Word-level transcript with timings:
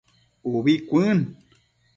Ubi 0.55 0.75
cuën 0.87 1.19